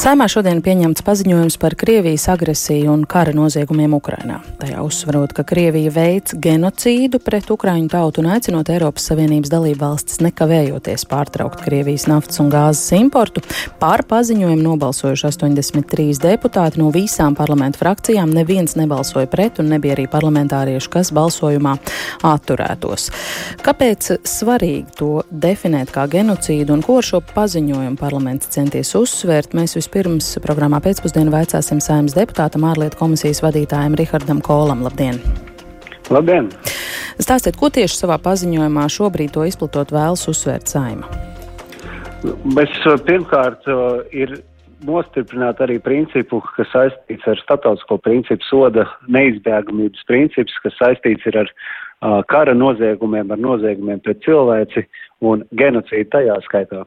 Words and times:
Saimā 0.00 0.30
šodien 0.32 0.62
pieņemts 0.64 1.02
paziņojums 1.04 1.58
par 1.60 1.74
Krievijas 1.76 2.22
agresiju 2.32 2.88
un 2.88 3.02
kara 3.04 3.34
noziegumiem 3.36 3.92
Ukrainā. 3.92 4.38
Tajā 4.56 4.80
uzsverot, 4.80 5.34
ka 5.36 5.42
Krievija 5.44 5.90
veids 5.92 6.32
genocīdu 6.40 7.18
pret 7.20 7.50
Ukraiņu 7.52 7.90
tautu 7.92 8.22
un 8.22 8.30
aicinot 8.32 8.70
Eiropas 8.72 9.10
Savienības 9.10 9.52
dalību 9.52 9.76
valstis 9.82 10.22
nekavējoties 10.24 11.04
pārtraukt 11.10 11.60
Krievijas 11.66 12.06
naftas 12.08 12.40
un 12.40 12.48
gāzes 12.48 12.94
importu. 12.96 13.42
Pār 13.82 14.00
paziņojumu 14.08 14.64
nobalsojuši 14.70 15.26
83 15.34 16.16
deputāti 16.24 16.80
no 16.80 16.88
visām 16.96 17.36
parlamentu 17.36 17.82
frakcijām. 17.82 18.32
Neviens 18.32 18.78
nebalsoja 18.80 19.28
pret 19.28 19.60
un 19.60 19.68
nebija 19.74 19.98
arī 19.98 20.08
parlamentārieši, 20.08 20.92
kas 20.96 21.12
balsojumā 21.12 21.76
atturētos. 22.30 23.10
Kāpēc 23.68 24.14
svarīgi 24.24 24.96
to 24.96 25.12
definēt 25.28 25.92
kā 25.92 26.08
genocīdu 26.08 26.78
un 26.78 26.88
ko 26.88 27.02
ar 27.02 27.10
šo 27.12 27.20
paziņojumu 27.36 28.00
parlaments 28.00 28.48
centies 28.56 28.96
uzsvērt? 28.96 29.52
Mēs 29.60 29.76
vispirms 29.90 30.36
programmā 30.44 30.78
pēcpusdienā 30.84 31.32
vaicāsim 31.34 31.80
saimnes 31.82 32.14
deputātam 32.14 32.62
ārlietu 32.62 32.94
komisijas 33.00 33.40
vadītājiem 33.42 33.96
Rihardam 33.98 34.38
Kolam. 34.40 34.84
Labdien! 34.86 35.18
Labdien! 36.14 36.46
Stāstiet, 37.18 37.58
ko 37.58 37.72
tieši 37.74 37.98
savā 37.98 38.20
paziņojumā 38.22 38.86
šobrīd 38.86 39.34
to 39.34 39.42
izplatot 39.48 39.90
vēlas 39.90 40.28
uzsvērt 40.30 40.70
saima? 40.70 41.10
Mēs 42.22 42.70
pirmkārt 43.02 43.66
ir 44.14 44.38
nostiprināt 44.86 45.58
arī 45.58 45.80
principu, 45.82 46.38
kas 46.54 46.70
saistīts 46.70 47.26
ar 47.26 47.42
starptautisko 47.42 47.98
principu 47.98 48.46
soda 48.46 48.86
neizbēgamības 49.10 50.06
princips, 50.06 50.54
kas 50.62 50.78
saistīts 50.78 51.26
ir 51.26 51.42
ar 51.42 51.50
uh, 51.50 52.20
kara 52.30 52.54
noziegumiem, 52.54 53.34
ar 53.34 53.42
noziegumiem 53.42 53.98
pret 54.06 54.22
cilvēci 54.22 54.86
un 55.26 55.42
genocīdu 55.50 56.12
tajā 56.14 56.38
skaitā. 56.46 56.86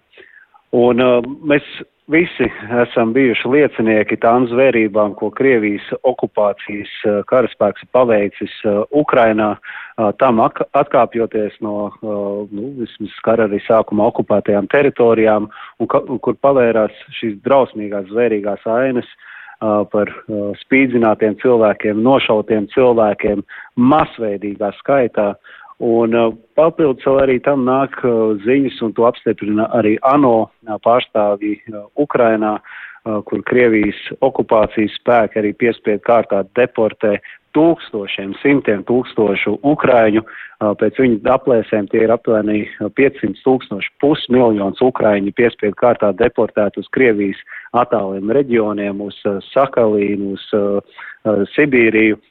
Un 0.73 1.03
uh, 1.03 1.19
mēs 1.43 1.67
Visi 2.11 2.49
esam 2.83 3.13
bijuši 3.15 3.47
liecinieki 3.47 4.17
tām 4.19 4.43
zvērībām, 4.51 5.13
ko 5.15 5.29
Krievijas 5.31 5.85
okupācijas 6.03 6.91
eh, 7.07 7.21
karaspēks 7.29 7.85
paveicis 7.95 8.57
eh, 8.67 8.81
Ukrainā, 8.91 9.53
eh, 9.55 10.09
tam 10.19 10.41
atkāpjoties 10.43 11.55
no, 11.63 11.93
nu, 12.03 12.65
vismaz 12.81 13.15
kara 13.23 13.47
arī 13.47 13.61
sākuma 13.63 14.09
okupētajām 14.11 14.67
teritorijām, 14.73 15.47
un 15.79 16.19
kur 16.19 16.35
pavērās 16.43 16.91
šīs 17.21 17.39
drausmīgās 17.47 18.11
zvērīgās 18.11 18.67
ainas 18.79 19.07
par 19.93 20.09
spīdzinātiem 20.59 21.37
cilvēkiem, 21.39 22.01
nošautiem 22.03 22.65
cilvēkiem 22.73 23.45
masveidīgā 23.79 24.73
skaitā. 24.81 25.29
Un 25.81 26.13
uh, 26.13 26.33
papildus 26.55 27.05
vēl 27.07 27.19
arī 27.23 27.37
tam 27.43 27.65
nāk 27.65 27.95
uh, 28.05 28.35
ziņas, 28.45 28.79
un 28.85 28.93
to 28.93 29.07
apstiprina 29.09 29.67
arī 29.73 29.95
ANO 30.05 30.45
uh, 30.45 30.77
pārstāvji 30.85 31.59
Ukrainā, 31.99 32.59
kur 33.03 33.41
Krievijas 33.43 33.97
okupācijas 34.23 34.93
spēki 34.95 35.41
arī 35.41 35.49
piespiedu 35.59 35.99
kārtā 36.05 36.37
deportē 36.55 37.17
tūkstošiem, 37.51 38.31
simtiem 38.39 38.85
tūkstošu 38.87 39.57
Ukraiņu. 39.67 40.23
Pēc 40.79 40.99
viņu 41.01 41.19
aplēsēm 41.27 41.89
tie 41.91 42.05
ir 42.05 42.13
aptuveni 42.15 42.63
500 42.79 43.43
tūkstoši 43.43 43.91
pusmiljons 43.99 44.79
Ukraiņu 44.87 45.33
piespiedu 45.35 45.75
kārtā 45.83 46.13
deportēt 46.15 46.79
uz 46.79 46.87
Krievijas 46.95 47.43
attāliem 47.75 48.31
reģioniem, 48.31 49.03
uz 49.03 49.19
Sakalīnu, 49.51 50.37
uz 50.37 51.49
Sibīriju. 51.57 52.21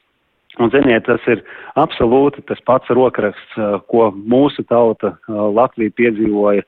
Un, 0.61 0.69
ziniet, 0.69 1.07
tas 1.07 1.23
ir 1.31 1.41
absolūti 1.81 2.43
tas 2.45 2.59
pats 2.67 2.91
rokraksts, 2.93 3.55
ko 3.89 4.11
mūsu 4.13 4.61
tauta 4.69 5.15
Latvija 5.27 5.93
piedzīvoja 5.97 6.61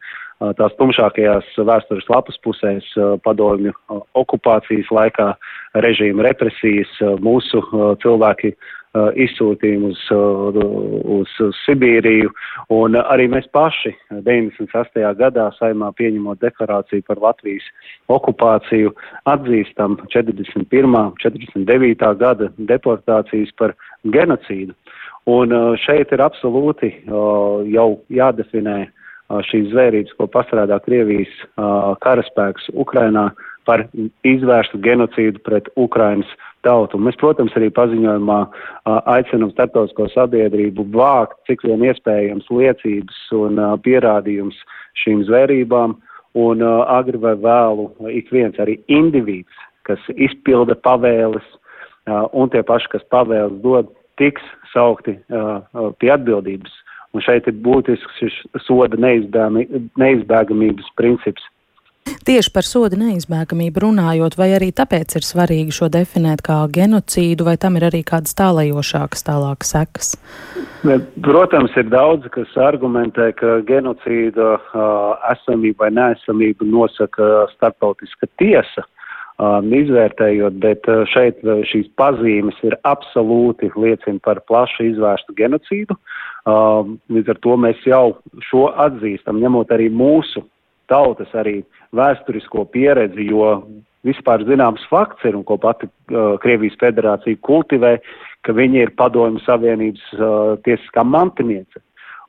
tās 0.59 0.73
tumšākajās 0.79 1.51
vēstures 1.67 2.09
lapas 2.11 2.39
pusēs 2.43 2.87
padomju 3.23 3.73
okupācijas 4.19 4.91
laikā, 4.91 5.29
režīma 5.85 6.25
represijas, 6.27 6.91
mūsu 7.23 7.63
cilvēki 8.03 8.55
Uh, 8.95 9.09
izsūtījumu 9.19 9.89
uz, 9.91 10.01
uh, 10.13 10.55
uz, 11.17 11.31
uz 11.43 11.57
Sibīriju, 11.65 12.29
un 12.71 12.95
arī 12.95 13.25
mēs 13.27 13.49
paši 13.51 13.91
98. 14.23 15.01
gadā 15.19 15.49
saimā 15.57 15.89
pieņemot 15.97 16.39
deklarāciju 16.39 17.03
par 17.09 17.19
Latvijas 17.19 17.65
okupāciju 18.15 18.93
atzīstam 19.27 19.97
41. 20.13 20.95
49. 21.25 22.07
gada 22.21 22.47
deportācijas 22.71 23.51
par 23.59 23.75
genocīdu. 24.15 24.71
Un 25.27 25.51
uh, 25.51 25.73
šeit 25.75 26.15
ir 26.15 26.23
absolūti 26.23 26.93
jau 27.75 27.89
jādefinē 28.07 28.77
šīs 29.49 29.71
zvērības, 29.71 30.13
ko 30.19 30.27
pastrādā 30.29 30.77
Krievijas 30.85 31.31
karaspēks 32.03 32.69
Ukrainā 32.73 33.31
par 33.65 33.87
izvērstu 34.27 34.77
genocīdu 34.85 35.41
pret 35.45 35.69
Ukrainas 35.75 36.29
tautu. 36.65 36.99
Mēs, 37.01 37.17
protams, 37.17 37.53
arī 37.57 37.71
paziņojumā 37.73 38.39
aicinam 39.09 39.49
starptautisko 39.53 40.07
sabiedrību 40.13 40.85
vākt 40.93 41.39
cik 41.49 41.65
vien 41.65 41.83
iespējams 41.89 42.49
liecības 42.53 43.19
un 43.37 43.61
pierādījums 43.85 44.57
šīm 45.01 45.25
zvērībām, 45.25 45.97
un 46.37 46.61
agri 46.65 47.17
vai 47.21 47.33
vēlu 47.41 47.89
ik 48.13 48.29
viens 48.33 48.57
arī 48.61 48.77
indivīds, 48.91 49.61
kas 49.89 50.01
izpilda 50.13 50.77
pavēles, 50.85 51.45
un 52.37 52.49
tie 52.53 52.61
paši, 52.65 52.91
kas 52.93 53.05
pavēles 53.13 53.61
dod, 53.65 53.89
tiks 54.21 54.43
saukti 54.73 55.17
pie 55.99 56.11
atbildības. 56.13 56.73
Un 57.15 57.23
šeit 57.23 57.47
ir 57.47 57.55
būtisks 57.63 58.17
šis 58.19 58.39
soda 58.67 58.99
neizbēgamības 58.99 60.89
princips. 60.99 61.45
Tieši 62.25 62.51
par 62.53 62.65
soda 62.65 62.97
neizbēgamību 62.99 63.81
runājot, 63.81 64.35
vai 64.37 64.51
arī 64.53 64.67
tāpēc 64.77 65.15
ir 65.17 65.25
svarīgi 65.25 65.73
šo 65.73 65.87
definēt 65.93 66.43
kā 66.45 66.57
genocīdu, 66.73 67.45
vai 67.47 67.55
tam 67.61 67.79
ir 67.79 67.87
arī 67.87 68.01
kādas 68.05 68.37
tālajošākas 68.37 69.25
tālākas 69.25 69.71
sekas? 69.73 70.11
Protams, 71.25 71.73
ir 71.77 71.89
daudz, 71.89 72.27
kas 72.33 72.51
argumentē, 72.61 73.31
ka 73.39 73.59
genocīda 73.65 74.51
uh, 74.57 75.15
esamība 75.33 75.85
vai 75.85 75.91
neesamība 75.97 76.67
nosaka 76.69 77.47
starptautiska 77.55 78.29
tiesa. 78.41 78.85
Um, 79.35 79.73
izvērtējot, 79.75 80.61
bet 80.63 80.85
uh, 80.87 81.01
šeit 81.11 81.41
šīs 81.67 81.89
pazīmes 81.99 82.55
ir 82.63 82.77
absolūti 82.87 83.67
liecina 83.75 84.21
par 84.23 84.39
plašu 84.47 84.85
izvērstu 84.93 85.35
genocīdu. 85.35 85.97
Um, 85.97 86.25
līdz 86.45 87.31
ar 87.33 87.39
to 87.41 87.55
mēs 87.57 87.81
jau 87.87 88.17
šo 88.49 88.67
atzīstam, 88.85 89.41
ņemot 89.41 89.71
arī 89.73 89.89
mūsu 89.89 90.43
tautas 90.89 91.31
arī 91.33 91.63
vēsturisko 91.95 92.67
pieredzi, 92.69 93.25
jo 93.31 93.55
vispār 94.05 94.45
zināms 94.45 94.85
fakts 94.91 95.25
ir 95.25 95.37
un 95.37 95.43
ko 95.43 95.57
pati 95.57 95.89
uh, 95.89 96.35
Krievijas 96.41 96.77
federācija 96.81 97.41
kultivē, 97.41 97.97
ka 98.45 98.53
viņi 98.53 98.83
ir 98.83 98.93
padomju 98.99 99.41
savienības 99.45 100.05
uh, 100.13 100.53
tiesiskā 100.65 101.03
mantiniece. 101.03 101.81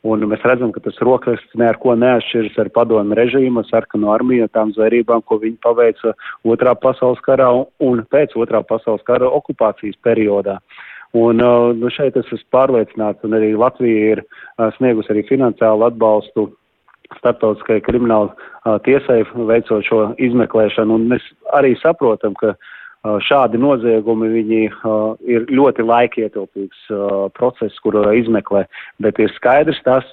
Un 0.07 0.23
mēs 0.31 0.45
redzam, 0.47 0.71
ka 0.71 0.81
tas 0.85 0.99
rokraksts 1.03 1.57
neko 1.59 1.97
neatšķiras 1.99 2.59
ar 2.63 2.69
padomu 2.71 3.17
režīmu, 3.19 3.65
sarkano 3.67 4.13
armiju, 4.15 4.47
tām 4.55 4.71
zvērībām, 4.77 5.25
ko 5.27 5.41
viņi 5.43 5.59
paveica 5.65 6.13
otrā 6.47 6.77
pasaules 6.79 7.19
karā 7.27 7.49
un 7.83 8.05
pēc 8.13 8.37
otrā 8.39 8.63
pasaules 8.69 9.03
kara 9.09 9.27
okupācijas 9.41 9.99
periodā. 10.07 10.61
Un 11.17 11.41
uh, 11.41 11.73
nu 11.77 11.89
šeit 11.93 12.17
es 12.19 12.29
esmu 12.29 12.53
pārliecināts, 12.53 13.25
un 13.25 13.37
arī 13.39 13.55
Latvija 13.57 14.17
ir 14.17 14.23
uh, 14.23 14.69
sniegusi 14.77 15.15
arī 15.15 15.23
finansiālu 15.29 15.87
atbalstu 15.89 16.51
starptautiskajai 17.21 17.85
krimināla 17.87 18.33
uh, 18.35 18.77
tiesai 18.85 19.23
veicot 19.49 19.87
šo 19.87 20.01
izmeklēšanu. 20.21 20.99
Un 20.99 21.07
mēs 21.15 21.25
arī 21.57 21.77
saprotam, 21.81 22.37
ka 22.41 22.57
šādi 23.23 23.59
noziegumi 23.63 24.29
viņi 24.33 24.61
ir 25.31 25.45
ļoti 25.55 25.85
laikietilpīgs 25.87 26.89
process, 27.37 27.79
kuru 27.85 28.03
izmeklē, 28.19 28.65
bet 28.99 29.21
ir 29.23 29.31
skaidrs 29.37 29.79
tas, 29.87 30.09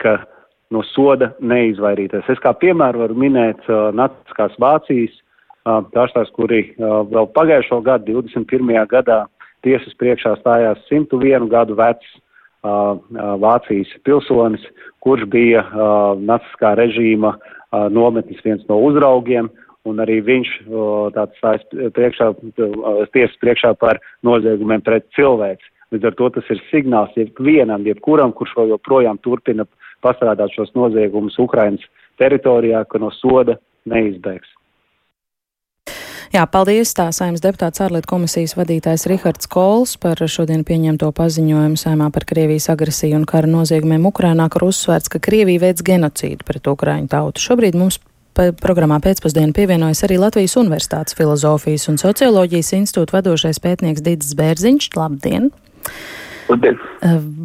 ka 0.00 0.14
no 0.72 0.80
soda 0.94 1.34
neizvairīties. 1.44 2.30
Es 2.32 2.40
kā 2.40 2.54
piemēru 2.56 3.02
varu 3.02 3.18
minēt 3.20 3.68
Naciskās 3.68 4.56
Vācijas 4.64 5.18
ārstās, 5.68 6.32
kuri 6.38 6.62
vēl 6.78 7.28
pagājušo 7.36 7.82
gadu, 7.84 8.22
21. 8.22 8.86
gadā, 8.88 9.26
tiesas 9.68 9.94
priekšā 10.00 10.38
stājās 10.40 10.80
101 10.88 11.52
gadu 11.52 11.76
vecs 11.78 12.16
Vācijas 13.38 13.90
pilsonis, 14.02 14.64
kurš 15.04 15.28
bija 15.30 15.62
naciskā 16.18 16.72
režīma 16.80 17.36
nometnes 17.94 18.40
viens 18.42 18.64
no 18.68 18.80
uzraugiem, 18.88 19.46
un 19.86 20.02
arī 20.02 20.18
viņš 20.26 20.50
tāds 21.14 21.38
stājas 21.38 21.62
priekšā, 21.94 22.32
tiesas 23.14 23.38
priekšā 23.44 23.72
par 23.78 24.02
noziegumiem 24.26 24.82
pret 24.84 25.06
cilvēci. 25.16 25.70
Līdz 25.94 26.10
ar 26.10 26.18
to 26.18 26.28
tas 26.34 26.50
ir 26.52 26.60
signāls 26.68 27.14
jebvienam, 27.16 27.86
jebkuram, 27.86 28.34
kurš 28.36 28.58
vēl 28.58 28.74
joprojām 28.74 29.22
turpina 29.24 29.64
pastrādāt 30.04 30.52
šos 30.58 30.74
noziegumus 30.76 31.38
Ukrainas 31.40 31.86
teritorijā, 32.20 32.82
ka 32.90 33.00
no 33.00 33.14
soda 33.22 33.56
neizbēgs. 33.88 34.50
Jā, 36.28 36.42
paldies 36.44 36.90
tā 36.92 37.06
saimnes 37.14 37.40
deputāts 37.40 37.80
ārlietu 37.80 38.10
komisijas 38.10 38.52
vadītājs 38.58 39.06
Rihards 39.08 39.48
Kols 39.48 39.94
par 40.00 40.20
šodien 40.20 40.60
pieņemto 40.68 41.08
paziņojumu 41.16 41.80
saimā 41.80 42.10
par 42.12 42.26
Krievijas 42.28 42.68
agresiju 42.74 43.16
un 43.16 43.24
kara 43.28 43.48
noziegumiem 43.48 44.04
Ukrainā, 44.10 44.50
kur 44.52 44.66
uzsvērts, 44.68 45.08
ka 45.08 45.22
Krievija 45.24 45.64
veids 45.64 45.84
genocīdu 45.86 46.44
pret 46.44 46.68
Ukraiņu 46.68 47.08
tautu. 47.14 47.40
Šobrīd 47.40 47.78
mums 47.80 47.96
programmā 48.36 49.00
pēcpusdienā 49.02 49.56
pievienojas 49.56 50.04
arī 50.06 50.20
Latvijas 50.20 50.58
Universitātes 50.60 51.16
filozofijas 51.18 51.88
un 51.88 51.98
socioloģijas 51.98 52.74
institūta 52.76 53.18
vadošais 53.18 53.64
pētnieks 53.64 54.04
Dīdzis 54.04 54.36
Bērziņš. 54.38 54.92
Labdien! 55.00 55.50
Labdien. 56.48 56.78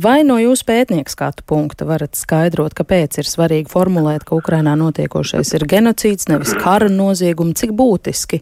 Vai 0.04 0.22
no 0.28 0.38
jūsu 0.40 0.66
pētnieka 0.68 1.12
skatu 1.12 1.44
punkta 1.48 1.88
varat 1.88 2.16
skaidrot, 2.16 2.76
kāpēc 2.78 3.20
ir 3.20 3.28
svarīgi 3.28 3.72
formulēt, 3.72 4.24
ka 4.28 4.38
Ukrainā 4.38 4.78
notiekošais 4.80 5.54
ir 5.58 5.68
genocīds, 5.70 6.30
nevis 6.32 6.56
kara 6.60 6.88
noziegumi, 6.92 7.56
cik 7.60 7.76
būtiski, 7.76 8.40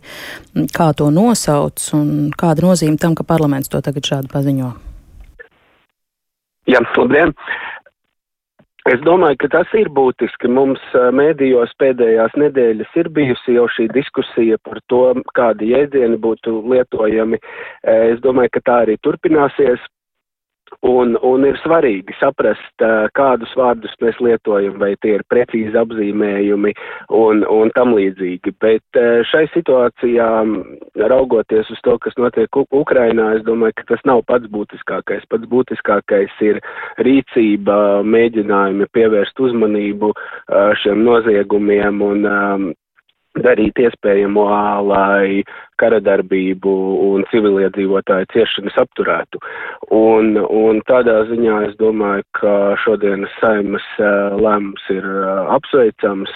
kā 0.76 0.92
to 0.98 1.10
nosauc 1.14 1.82
un 1.98 2.32
kāda 2.38 2.68
nozīme 2.68 3.02
tam, 3.02 3.18
ka 3.18 3.26
parlaments 3.28 3.72
to 3.74 3.82
tagad 3.82 4.06
šādi 4.14 4.32
paziņo? 4.32 4.72
Jā, 6.70 6.82
labdien! 6.98 7.34
Es 8.90 8.98
domāju, 9.06 9.38
ka 9.44 9.48
tas 9.54 9.74
ir 9.78 9.92
būtiski. 9.94 10.50
Mums 10.50 10.82
mēdījos 11.14 11.74
pēdējās 11.78 12.34
nedēļas 12.42 12.96
ir 12.98 13.10
bijusi 13.14 13.54
jau 13.60 13.68
šī 13.70 13.86
diskusija 13.94 14.58
par 14.66 14.80
to, 14.90 15.04
kādi 15.38 15.70
jēdzieni 15.76 16.18
būtu 16.22 16.64
lietojami. 16.72 17.38
Es 17.86 18.22
domāju, 18.26 18.56
ka 18.58 18.64
tā 18.66 18.78
arī 18.88 18.98
turpināsies. 19.06 19.86
Un, 20.82 21.14
un 21.22 21.44
ir 21.46 21.60
svarīgi 21.62 22.16
saprast, 22.18 22.84
kādus 23.14 23.52
vārdus 23.60 23.94
mēs 24.02 24.18
lietojam, 24.24 24.80
vai 24.82 24.96
tie 25.04 25.18
ir 25.20 25.24
precīzi 25.30 25.78
apzīmējumi 25.78 26.74
un, 27.14 27.44
un 27.46 27.70
tam 27.76 27.94
līdzīgi. 27.98 28.56
Bet 28.64 29.02
šai 29.30 29.44
situācijā, 29.54 30.30
raugoties 31.12 31.70
uz 31.76 31.84
to, 31.86 31.98
kas 32.02 32.18
notiek 32.18 32.62
Ukrainā, 32.64 33.28
es 33.38 33.46
domāju, 33.46 33.78
ka 33.78 33.92
tas 33.94 34.02
nav 34.10 34.24
pats 34.32 34.50
būtiskākais. 34.50 35.28
Pats 35.30 35.50
būtiskākais 35.52 36.42
ir 36.50 36.62
rīcība, 36.98 38.02
mēģinājumi 38.08 38.90
pievērst 38.96 39.44
uzmanību 39.44 40.16
šiem 40.82 41.06
noziegumiem 41.06 42.02
un 42.08 42.32
darīt 43.40 43.80
iespējamo, 43.80 44.46
lai 44.88 45.44
karadarbību 45.82 46.74
un 47.08 47.26
civiliedzīvotāju 47.32 48.30
ciešanas 48.34 48.78
apturētu. 48.84 49.42
Un, 49.96 50.36
un 50.38 50.82
tādā 50.90 51.22
ziņā 51.32 51.62
es 51.70 51.76
domāju, 51.80 52.28
ka 52.38 52.56
šodienas 52.84 53.34
saimas 53.42 53.88
lēmums 54.00 54.88
ir 54.94 55.08
apsveicams. 55.58 56.34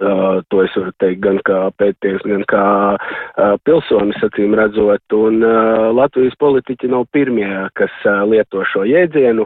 Uh, 0.00 0.40
to 0.48 0.62
es 0.64 0.72
varu 0.78 0.92
teikt 1.02 1.20
gan 1.24 1.38
kā 1.46 1.58
pētījums, 1.80 2.24
gan 2.28 2.44
kā 2.48 2.64
uh, 2.96 3.54
pilsonis, 3.66 4.20
acīm 4.24 4.56
redzot, 4.58 5.16
un 5.16 5.42
uh, 5.44 5.90
Latvijas 5.92 6.36
politiķi 6.40 6.90
nav 6.92 7.04
pirmie, 7.12 7.50
kas 7.78 7.92
lieto 8.28 8.64
šo 8.72 8.84
jēdzienu, 8.88 9.44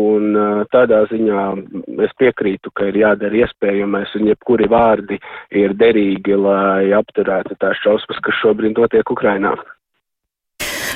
un 0.00 0.38
tādā 0.72 1.02
ziņā 1.10 1.44
es 2.06 2.14
piekrītu, 2.20 2.72
ka 2.74 2.88
ir 2.90 3.00
jādara 3.02 3.42
iespējamais, 3.44 4.14
un 4.18 4.30
jebkuri 4.30 4.68
vārdi 4.72 5.20
ir 5.54 5.76
derīgi, 5.78 6.36
lai 6.40 6.92
apturētu 6.96 7.58
tās 7.60 7.80
šausmas, 7.84 8.22
kas 8.24 8.40
šobrīd 8.42 8.78
notiek 8.78 9.12
Ukrainā. 9.12 9.54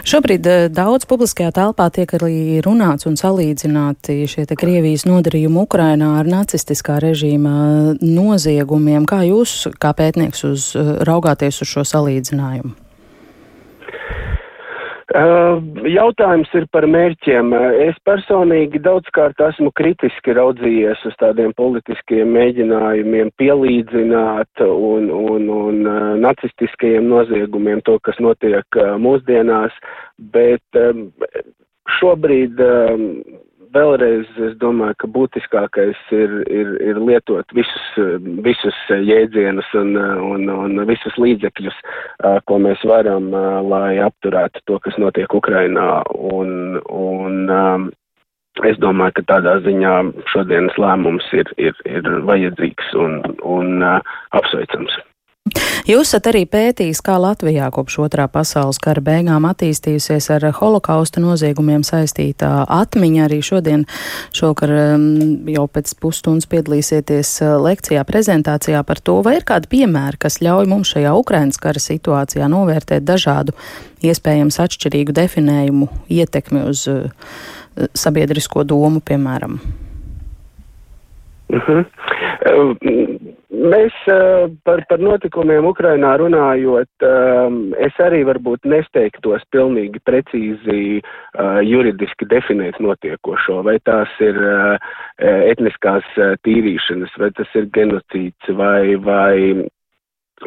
Šobrīd 0.06 0.47
eh, 0.49 0.67
daudz 0.73 1.05
publiskajā 1.08 1.52
telpā 1.56 1.91
tiek 1.93 2.12
arī 2.17 2.61
runāts 2.64 3.08
un 3.08 3.19
salīdzināti 3.20 4.25
šie 4.31 4.47
te 4.49 4.56
Krievijas 4.58 5.05
nodarījumi 5.08 5.64
Ukrainā 5.64 6.14
ar 6.20 6.31
nacistiskā 6.31 6.99
režīma 7.05 7.97
noziegumiem. 8.00 9.08
Kā 9.08 9.23
jūs, 9.29 9.67
kā 9.81 9.93
pētnieks, 9.97 10.44
uz, 10.49 10.70
eh, 10.79 10.94
raugāties 11.08 11.61
uz 11.64 11.75
šo 11.75 11.85
salīdzinājumu? 11.94 12.90
Jautājums 15.11 16.53
ir 16.55 16.69
par 16.71 16.87
mērķiem. 16.87 17.51
Es 17.83 17.97
personīgi 18.07 18.79
daudzkārt 18.85 19.41
esmu 19.43 19.73
kritiski 19.75 20.37
raudzījies 20.39 21.03
uz 21.09 21.17
tādiem 21.19 21.51
politiskiem 21.59 22.31
mēģinājumiem 22.37 23.33
pielīdzināt 23.41 24.62
un, 24.62 25.11
un, 25.11 25.49
un 25.51 25.83
nacistiskajiem 26.23 27.11
noziegumiem 27.11 27.83
to, 27.83 27.99
kas 28.07 28.23
notiek 28.23 28.81
mūsdienās, 29.03 29.75
bet 30.31 30.83
šobrīd 31.99 32.62
vēlreiz 33.75 34.29
es 34.49 34.57
domāju, 34.63 34.97
ka 35.01 35.11
būtiskākais 35.15 36.01
ir, 36.17 36.35
ir, 36.51 36.73
ir 36.91 37.01
lietot 37.01 37.55
visus, 37.57 37.87
visus 38.45 38.79
jēdzienus 38.91 39.69
un, 39.79 39.95
un, 39.97 40.49
un 40.51 40.85
visus 40.89 41.17
līdzekļus, 41.21 41.79
ko 42.51 42.61
mēs 42.63 42.83
varam, 42.89 43.31
lai 43.71 43.99
apturētu 44.03 44.65
to, 44.67 44.81
kas 44.85 44.99
notiek 45.03 45.35
Ukrainā. 45.35 46.03
Un, 46.35 46.81
un, 46.91 47.91
Es 48.67 48.77
domāju, 48.83 49.15
ka 49.17 49.23
tādā 49.31 49.53
ziņā 49.65 49.93
šodienas 50.29 50.75
lēmums 50.77 51.25
ir, 51.39 51.49
ir, 51.57 51.77
ir 51.87 52.09
vajadzīgs 52.29 52.91
un, 52.99 53.15
un 53.47 53.79
uh, 53.79 54.03
apsveicams. 54.37 54.99
Jūs 55.89 56.11
esat 56.11 56.27
arī 56.31 56.43
pētījis, 56.47 57.01
kā 57.03 57.15
Latvijā 57.19 57.71
kopš 57.73 57.97
otrā 58.05 58.27
pasaules 58.31 58.79
kara 58.83 59.01
beigām 59.03 59.47
attīstījusies 59.49 60.29
ar 60.35 60.45
holokausta 60.59 61.23
noziegumiem 61.23 61.81
saistītā 61.87 62.51
atmiņa. 62.71 63.23
Arī 63.25 63.39
šodien 63.43 63.87
šokar 64.37 64.71
um, 64.77 65.07
jau 65.51 65.65
pēc 65.73 65.95
pusstundas 66.03 66.47
piedalīsieties 66.53 67.33
uh, 67.43 67.57
lekcijā, 67.65 68.05
prezentācijā 68.07 68.85
par 68.87 69.01
to, 69.01 69.17
vai 69.27 69.39
ir 69.41 69.49
kādi 69.49 69.73
piemēri, 69.73 70.21
kas 70.21 70.39
ļauj 70.45 70.69
mums 70.71 70.93
šajā 70.93 71.17
Ukrainas 71.17 71.59
kara 71.63 71.81
situācijā 71.83 72.51
novērtēt 72.53 73.09
dažādu 73.09 73.57
iespējams 74.05 74.61
atšķirīgu 74.61 75.17
definējumu 75.17 75.91
ietekmi 76.21 76.67
uz 76.69 76.85
uh, 76.93 77.09
sabiedrisko 77.97 78.69
domu, 78.69 79.01
piemēram. 79.01 79.59
Uh 81.51 81.67
-huh. 81.67 83.30
Mēs 83.61 83.97
par, 84.65 84.81
par 84.89 85.03
notikumiem 85.03 85.67
Ukrainā 85.69 86.15
runājot, 86.21 87.05
es 87.85 87.99
arī 88.01 88.23
varbūt 88.29 88.65
nesteigtos 88.69 89.45
pilnīgi 89.53 90.01
precīzi 90.07 91.01
juridiski 91.69 92.29
definēt 92.31 92.81
notiekošo, 92.81 93.61
vai 93.67 93.77
tās 93.85 94.15
ir 94.25 94.39
etniskās 95.21 96.09
tīrīšanas, 96.47 97.19
vai 97.21 97.31
tas 97.37 97.53
ir 97.61 97.69
genocīds, 97.77 98.55
vai, 98.57 98.97
vai 99.05 99.69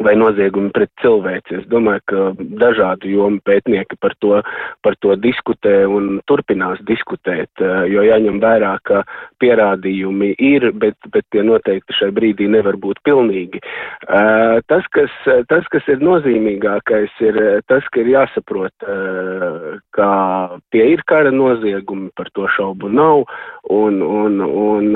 vai 0.02 0.14
noziegumi 0.18 0.72
pret 0.74 0.90
cilvēci. 1.02 1.60
Es 1.60 1.66
domāju, 1.70 2.02
ka 2.10 2.22
dažādu 2.58 3.10
jomu 3.10 3.40
pētnieki 3.46 3.98
par 4.02 4.14
to, 4.22 4.40
par 4.82 4.96
to 5.02 5.14
diskutē 5.20 5.84
un 5.86 6.20
turpinās 6.26 6.80
diskutēt, 6.88 7.50
eh, 7.60 7.86
jo 7.92 8.02
jāņem 8.02 8.40
vērā, 8.42 8.74
ka 8.82 9.04
pierādījumi 9.42 10.34
ir, 10.38 10.72
bet, 10.72 10.96
bet 11.12 11.24
tie 11.30 11.42
noteikti 11.42 11.94
šai 11.94 12.10
brīdī 12.10 12.48
nevar 12.50 12.74
būt 12.80 13.02
pilnīgi. 13.06 13.62
Eh, 14.08 14.60
tas, 14.66 14.84
kas, 14.90 15.10
tas, 15.48 15.64
kas 15.70 15.86
ir 15.88 16.02
nozīmīgākais, 16.02 17.14
ir 17.20 17.62
tas, 17.68 17.86
ka 17.92 18.00
ir 18.00 18.12
jāsaprot, 18.16 18.74
eh, 18.82 19.78
ka 19.94 20.58
tie 20.72 20.90
ir 20.92 21.02
kara 21.06 21.30
noziegumi, 21.30 22.10
par 22.16 22.26
to 22.34 22.48
šaubu 22.48 22.90
nav, 22.90 23.24
un, 23.70 24.02
un, 24.02 24.40
un 24.40 24.90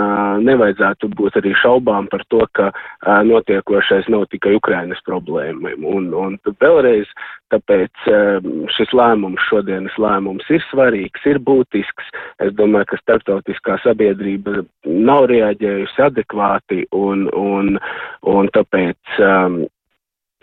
nevajadzētu 0.44 1.08
būt 1.14 1.38
arī 1.40 1.54
šaubām 1.54 2.08
par 2.10 2.24
to, 2.28 2.44
ka 2.52 2.72
notiekošais 3.24 4.08
nav 4.08 4.26
tikai 4.32 4.54
Ukraina 4.58 4.87
Ukrainas 4.88 5.02
problēmām. 5.06 5.84
Un, 5.84 6.12
un 6.14 6.38
vēlreiz, 6.60 7.06
tāpēc 7.52 7.92
um, 8.08 8.66
šis 8.72 8.92
lēmums, 8.92 9.40
šodienas 9.48 9.96
lēmums 9.98 10.48
ir 10.50 10.62
svarīgs, 10.70 11.20
ir 11.26 11.38
būtisks. 11.38 12.08
Es 12.40 12.52
domāju, 12.54 12.86
ka 12.92 12.98
starptautiskā 13.02 13.78
sabiedrība 13.82 14.64
nav 14.86 15.28
reaģējusi 15.28 16.02
adekvāti 16.02 16.86
un, 16.92 17.28
un, 17.32 17.78
un 18.22 18.48
tāpēc. 18.54 18.98
Um, 19.20 19.66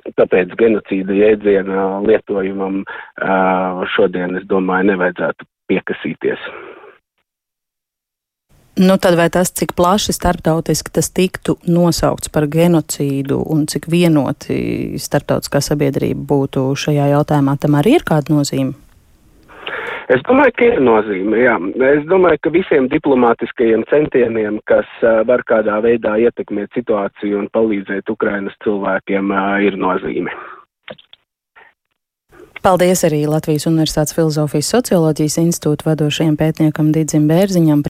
Tāpēc 0.05 0.51
genocīda 0.59 1.15
jēdziena 1.17 2.03
lietojumam 2.05 2.83
uh, 2.85 3.79
šodien, 3.89 4.35
es 4.37 4.43
domāju, 4.45 4.91
nevajadzētu 4.91 5.47
piekasīties. 5.65 6.43
Nu, 8.75 8.97
tad 8.99 9.15
vai 9.15 9.29
tas, 9.31 9.53
cik 9.55 9.71
plaši 9.71 10.11
starptautiski 10.11 10.91
tas 10.91 11.07
tiktu 11.15 11.55
nosaukts 11.63 12.27
par 12.27 12.43
genocīdu 12.51 13.37
un 13.39 13.63
cik 13.71 13.87
vienoti 13.87 14.99
starptautiskā 14.99 15.61
sabiedrība 15.63 16.25
būtu 16.27 16.65
šajā 16.83 17.05
jautājumā, 17.13 17.55
tam 17.55 17.77
arī 17.79 17.95
ir 18.01 18.03
kāda 18.03 18.35
nozīme? 18.35 18.75
Es 20.11 20.19
domāju, 20.27 20.53
ka 20.59 20.67
ir 20.67 20.83
nozīme, 20.83 21.39
jā. 21.39 21.55
Es 21.87 22.03
domāju, 22.09 22.41
ka 22.43 22.51
visiem 22.53 22.89
diplomātiskajiem 22.91 23.87
centieniem, 23.89 24.59
kas 24.69 24.91
uh, 25.01 25.23
var 25.25 25.41
kādā 25.47 25.79
veidā 25.81 26.17
ietekmēt 26.27 26.75
situāciju 26.77 27.39
un 27.39 27.47
palīdzēt 27.55 28.11
Ukrainas 28.11 28.59
cilvēkiem, 28.67 29.31
uh, 29.31 29.55
ir 29.65 29.79
nozīme. 29.81 30.35
Paldies 32.65 33.03
arī 33.05 33.19
Latvijas 33.29 33.67
Universitātes 33.69 34.15
Filozofijas 34.17 34.71
socioloģijas 34.73 35.35
institūta 35.37 35.85
vadošajam 35.91 36.37
pētniekam 36.39 36.87
Didzim 36.95 37.27
Bērziņam. 37.29 37.83